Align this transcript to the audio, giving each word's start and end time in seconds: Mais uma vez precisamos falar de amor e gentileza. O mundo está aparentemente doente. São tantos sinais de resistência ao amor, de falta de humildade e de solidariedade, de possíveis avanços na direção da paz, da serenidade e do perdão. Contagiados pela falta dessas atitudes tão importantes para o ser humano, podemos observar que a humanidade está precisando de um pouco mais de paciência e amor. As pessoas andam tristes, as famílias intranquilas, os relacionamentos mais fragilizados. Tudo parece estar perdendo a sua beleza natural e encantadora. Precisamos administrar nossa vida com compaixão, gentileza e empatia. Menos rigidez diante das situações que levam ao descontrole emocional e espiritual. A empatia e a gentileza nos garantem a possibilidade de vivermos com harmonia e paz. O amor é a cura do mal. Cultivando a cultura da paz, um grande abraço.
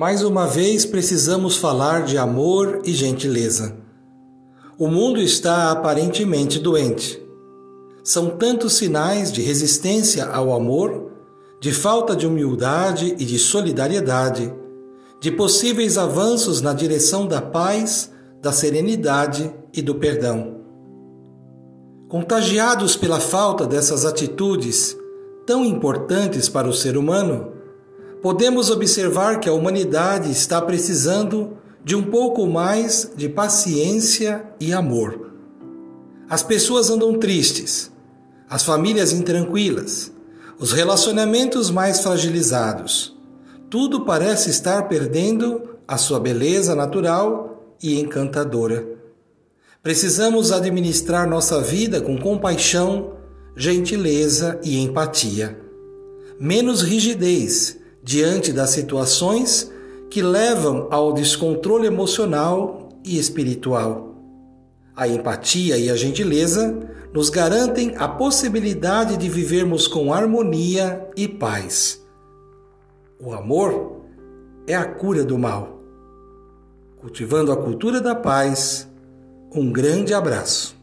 Mais 0.00 0.22
uma 0.22 0.46
vez 0.46 0.86
precisamos 0.86 1.58
falar 1.58 2.04
de 2.04 2.16
amor 2.16 2.80
e 2.86 2.92
gentileza. 2.94 3.76
O 4.78 4.88
mundo 4.88 5.20
está 5.20 5.70
aparentemente 5.70 6.58
doente. 6.58 7.22
São 8.02 8.30
tantos 8.30 8.72
sinais 8.72 9.30
de 9.30 9.42
resistência 9.42 10.24
ao 10.24 10.54
amor, 10.54 11.10
de 11.60 11.70
falta 11.70 12.16
de 12.16 12.26
humildade 12.26 13.14
e 13.18 13.26
de 13.26 13.38
solidariedade, 13.38 14.50
de 15.20 15.30
possíveis 15.30 15.98
avanços 15.98 16.62
na 16.62 16.72
direção 16.72 17.26
da 17.26 17.42
paz, 17.42 18.10
da 18.40 18.52
serenidade 18.52 19.54
e 19.70 19.82
do 19.82 19.96
perdão. 19.96 20.62
Contagiados 22.08 22.96
pela 22.96 23.20
falta 23.20 23.66
dessas 23.66 24.06
atitudes 24.06 24.96
tão 25.44 25.62
importantes 25.62 26.48
para 26.48 26.66
o 26.66 26.72
ser 26.72 26.96
humano, 26.96 27.59
podemos 28.22 28.70
observar 28.70 29.40
que 29.40 29.48
a 29.48 29.52
humanidade 29.52 30.30
está 30.30 30.60
precisando 30.60 31.56
de 31.82 31.96
um 31.96 32.02
pouco 32.02 32.46
mais 32.46 33.10
de 33.16 33.28
paciência 33.28 34.44
e 34.60 34.72
amor. 34.72 35.30
As 36.28 36.42
pessoas 36.42 36.90
andam 36.90 37.18
tristes, 37.18 37.90
as 38.48 38.62
famílias 38.62 39.12
intranquilas, 39.12 40.12
os 40.58 40.72
relacionamentos 40.72 41.70
mais 41.70 42.00
fragilizados. 42.00 43.16
Tudo 43.70 44.04
parece 44.04 44.50
estar 44.50 44.88
perdendo 44.88 45.62
a 45.88 45.96
sua 45.96 46.20
beleza 46.20 46.74
natural 46.74 47.74
e 47.82 47.98
encantadora. 47.98 48.86
Precisamos 49.82 50.52
administrar 50.52 51.26
nossa 51.26 51.62
vida 51.62 52.00
com 52.02 52.18
compaixão, 52.18 53.14
gentileza 53.56 54.60
e 54.62 54.78
empatia. 54.78 55.58
Menos 56.38 56.82
rigidez 56.82 57.79
diante 58.02 58.52
das 58.52 58.70
situações 58.70 59.70
que 60.10 60.22
levam 60.22 60.88
ao 60.90 61.12
descontrole 61.12 61.86
emocional 61.86 62.88
e 63.04 63.18
espiritual. 63.18 64.14
A 64.96 65.06
empatia 65.06 65.78
e 65.78 65.88
a 65.88 65.96
gentileza 65.96 66.78
nos 67.12 67.30
garantem 67.30 67.94
a 67.96 68.08
possibilidade 68.08 69.16
de 69.16 69.28
vivermos 69.28 69.86
com 69.86 70.12
harmonia 70.12 71.08
e 71.16 71.26
paz. 71.26 72.00
O 73.18 73.32
amor 73.32 74.02
é 74.66 74.74
a 74.74 74.84
cura 74.84 75.24
do 75.24 75.38
mal. 75.38 75.80
Cultivando 77.00 77.50
a 77.52 77.56
cultura 77.56 78.00
da 78.00 78.14
paz, 78.14 78.88
um 79.54 79.72
grande 79.72 80.14
abraço. 80.14 80.79